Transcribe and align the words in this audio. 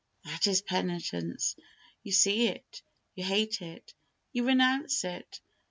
That 0.23 0.47
is 0.47 0.63
penitence. 0.63 1.55
You 2.01 2.11
see 2.11 2.47
it. 2.47 2.81
You 3.13 3.23
hate 3.23 3.61
it. 3.61 3.93
You 4.33 4.47
renounce 4.47 5.03
it. 5.03 5.41